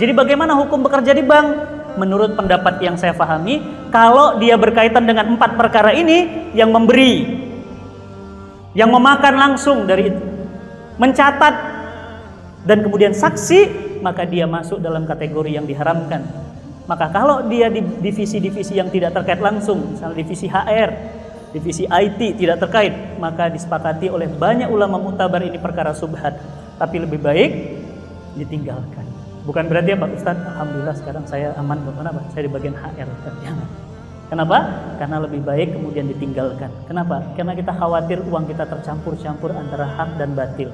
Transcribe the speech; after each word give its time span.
Jadi 0.00 0.12
bagaimana 0.16 0.56
hukum 0.56 0.80
bekerja 0.80 1.12
di 1.12 1.24
bank? 1.24 1.48
Menurut 2.00 2.32
pendapat 2.32 2.80
yang 2.80 2.96
saya 2.96 3.12
pahami, 3.12 3.60
kalau 3.92 4.40
dia 4.40 4.56
berkaitan 4.56 5.04
dengan 5.04 5.36
empat 5.36 5.60
perkara 5.60 5.92
ini, 5.92 6.48
yang 6.56 6.72
memberi, 6.72 7.28
yang 8.72 8.88
memakan 8.88 9.34
langsung 9.36 9.84
dari 9.84 10.08
itu, 10.08 10.22
mencatat, 10.96 11.54
dan 12.64 12.80
kemudian 12.80 13.12
saksi, 13.12 13.60
maka 14.00 14.24
dia 14.24 14.48
masuk 14.48 14.80
dalam 14.80 15.04
kategori 15.04 15.52
yang 15.52 15.68
diharamkan. 15.68 16.24
Maka 16.88 17.12
kalau 17.12 17.44
dia 17.46 17.68
di 17.68 17.84
divisi-divisi 17.84 18.80
yang 18.80 18.88
tidak 18.88 19.12
terkait 19.12 19.44
langsung, 19.44 19.92
misalnya 19.92 20.16
divisi 20.16 20.48
HR, 20.48 20.90
divisi 21.52 21.84
IT 21.84 22.40
tidak 22.40 22.64
terkait, 22.64 23.20
maka 23.20 23.52
disepakati 23.52 24.08
oleh 24.08 24.26
banyak 24.32 24.66
ulama 24.72 24.96
mutabar 24.96 25.44
ini 25.44 25.60
perkara 25.60 25.92
subhat. 25.92 26.40
Tapi 26.80 26.96
lebih 27.04 27.20
baik 27.20 27.50
ditinggalkan. 28.40 29.11
Bukan 29.42 29.66
berarti 29.66 29.90
apa 29.98 30.06
Ustaz, 30.14 30.38
Alhamdulillah 30.38 30.94
sekarang 30.94 31.24
saya 31.26 31.50
aman. 31.58 31.82
Kenapa? 31.82 32.22
Saya 32.30 32.46
di 32.46 32.52
bagian 32.54 32.78
HR. 32.78 33.10
Jangan. 33.42 33.68
Kenapa? 34.30 34.58
Karena 35.02 35.16
lebih 35.18 35.42
baik 35.42 35.76
kemudian 35.76 36.06
ditinggalkan. 36.08 36.70
Kenapa? 36.86 37.20
Karena 37.34 37.52
kita 37.52 37.74
khawatir 37.74 38.22
uang 38.22 38.46
kita 38.46 38.64
tercampur-campur 38.70 39.50
antara 39.50 39.84
hak 39.84 40.16
dan 40.16 40.32
batil. 40.38 40.70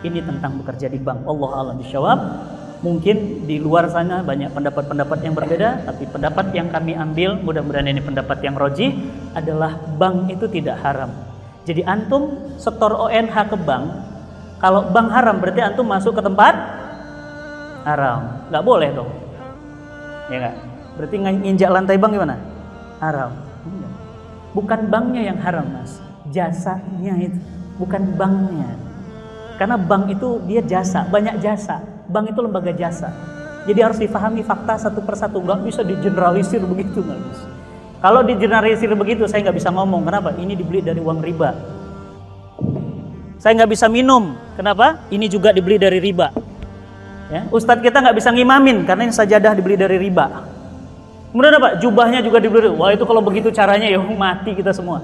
Ini 0.00 0.24
tentang 0.24 0.58
bekerja 0.64 0.88
di 0.88 0.96
bank. 0.96 1.28
Allah 1.28 1.50
alam 1.60 1.76
bisyawab. 1.76 2.18
Mungkin 2.80 3.44
di 3.44 3.60
luar 3.60 3.92
sana 3.92 4.24
banyak 4.24 4.56
pendapat-pendapat 4.56 5.18
yang 5.20 5.36
berbeda, 5.36 5.84
tapi 5.84 6.08
pendapat 6.08 6.56
yang 6.56 6.72
kami 6.72 6.96
ambil, 6.96 7.36
mudah-mudahan 7.44 7.92
ini 7.92 8.00
pendapat 8.00 8.40
yang 8.40 8.56
roji, 8.56 8.96
adalah 9.36 9.76
bank 10.00 10.32
itu 10.32 10.48
tidak 10.48 10.80
haram. 10.80 11.12
Jadi 11.68 11.84
antum 11.84 12.56
setor 12.56 12.96
ONH 12.96 13.36
ke 13.52 13.56
bank, 13.60 13.84
kalau 14.64 14.88
bank 14.88 15.12
haram 15.12 15.36
berarti 15.44 15.60
antum 15.60 15.84
masuk 15.84 16.16
ke 16.16 16.24
tempat 16.24 16.79
haram. 17.84 18.20
Nggak 18.50 18.64
boleh 18.64 18.88
dong. 18.92 19.10
Ya 20.30 20.36
nggak? 20.46 20.56
Berarti 20.98 21.16
nginjak 21.16 21.70
lantai 21.70 21.96
bank 21.96 22.12
gimana? 22.12 22.36
Haram. 23.00 23.32
Bukan 24.50 24.90
banknya 24.90 25.30
yang 25.30 25.38
haram 25.38 25.62
mas, 25.70 26.02
jasanya 26.34 27.14
itu, 27.22 27.38
bukan 27.78 28.02
banknya. 28.18 28.66
Karena 29.62 29.78
bank 29.78 30.10
itu 30.10 30.42
dia 30.50 30.58
jasa, 30.58 31.06
banyak 31.06 31.38
jasa. 31.38 31.78
Bank 32.10 32.34
itu 32.34 32.42
lembaga 32.42 32.74
jasa. 32.74 33.14
Jadi 33.70 33.78
harus 33.78 34.02
difahami 34.02 34.42
fakta 34.42 34.74
satu 34.74 35.06
persatu, 35.06 35.38
nggak 35.38 35.62
bisa 35.62 35.86
digeneralisir 35.86 36.58
begitu 36.66 36.98
nggak 36.98 37.20
bisa. 37.30 37.46
Kalau 38.00 38.26
digeneralisir 38.26 38.90
begitu 38.98 39.28
saya 39.30 39.46
nggak 39.46 39.56
bisa 39.62 39.70
ngomong. 39.70 40.02
Kenapa? 40.02 40.34
Ini 40.34 40.58
dibeli 40.58 40.82
dari 40.82 40.98
uang 40.98 41.20
riba. 41.22 41.50
Saya 43.38 43.54
nggak 43.54 43.70
bisa 43.70 43.86
minum. 43.86 44.34
Kenapa? 44.58 45.06
Ini 45.14 45.30
juga 45.30 45.54
dibeli 45.54 45.78
dari 45.78 46.02
riba. 46.02 46.34
Ya, 47.30 47.46
Ustadz 47.54 47.86
kita 47.86 48.02
nggak 48.02 48.16
bisa 48.18 48.34
ngimamin 48.34 48.82
karena 48.82 49.06
ini 49.06 49.14
sajadah 49.14 49.54
dibeli 49.54 49.78
dari 49.78 50.02
riba. 50.02 50.50
Kemudian 51.30 51.54
apa? 51.62 51.78
Jubahnya 51.78 52.20
juga 52.26 52.42
dibeli. 52.42 52.66
Wah 52.74 52.90
itu 52.90 53.06
kalau 53.06 53.22
begitu 53.22 53.54
caranya 53.54 53.86
ya 53.86 54.02
mati 54.26 54.58
kita 54.58 54.74
semua. 54.74 54.98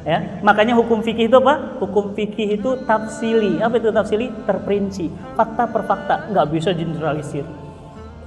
Ya, 0.00 0.40
makanya 0.40 0.72
hukum 0.80 1.04
fikih 1.04 1.28
itu 1.28 1.36
apa? 1.36 1.76
Hukum 1.76 2.16
fikih 2.16 2.56
itu 2.56 2.70
tafsili. 2.88 3.60
Apa 3.60 3.76
itu 3.76 3.92
tafsili? 3.92 4.32
Terperinci, 4.48 5.12
fakta 5.36 5.68
per 5.68 5.84
fakta, 5.84 6.32
nggak 6.32 6.46
bisa 6.56 6.72
generalisir. 6.72 7.44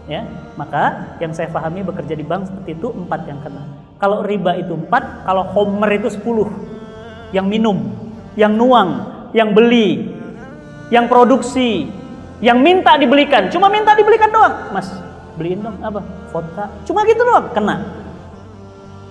Ya, 0.06 0.22
maka 0.54 1.18
yang 1.18 1.34
saya 1.34 1.50
pahami 1.50 1.82
bekerja 1.82 2.14
di 2.14 2.22
bank 2.22 2.46
seperti 2.52 2.78
itu 2.78 2.94
empat 2.94 3.26
yang 3.26 3.42
kena. 3.42 3.66
Kalau 3.98 4.22
riba 4.22 4.54
itu 4.60 4.78
empat, 4.78 5.26
kalau 5.26 5.50
homer 5.50 5.90
itu 5.98 6.14
sepuluh. 6.14 6.46
Yang 7.34 7.48
minum, 7.50 7.78
yang 8.38 8.54
nuang, 8.54 8.90
yang 9.34 9.58
beli, 9.58 10.14
yang 10.94 11.10
produksi, 11.10 11.90
yang 12.44 12.60
minta 12.60 13.00
dibelikan. 13.00 13.48
Cuma 13.48 13.72
minta 13.72 13.96
dibelikan 13.96 14.28
doang, 14.28 14.76
mas. 14.76 14.92
Beliin 15.40 15.64
dong 15.64 15.80
apa? 15.80 16.04
Vodka. 16.30 16.68
Cuma 16.84 17.08
gitu 17.08 17.24
doang, 17.24 17.48
kena. 17.56 17.88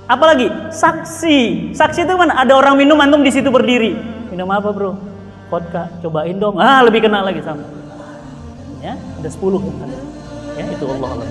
Apalagi 0.04 0.52
saksi. 0.68 1.72
Saksi 1.72 2.04
itu 2.04 2.12
mana? 2.12 2.36
Ada 2.36 2.52
orang 2.52 2.76
minum 2.76 3.00
antum 3.00 3.24
di 3.24 3.32
situ 3.32 3.48
berdiri. 3.48 3.96
Minum 4.28 4.52
apa, 4.52 4.68
Bro? 4.68 5.00
Vodka. 5.48 5.88
Cobain 6.04 6.36
dong. 6.36 6.60
Ah, 6.60 6.84
lebih 6.84 7.08
kena 7.08 7.24
lagi 7.24 7.40
sama. 7.40 7.64
Ya, 8.84 9.00
ada 9.00 9.28
10 9.32 9.64
yang 9.64 9.78
kena. 9.80 9.96
Ya, 10.52 10.64
itu 10.68 10.84
Allah 10.84 11.10
Allah. 11.16 11.26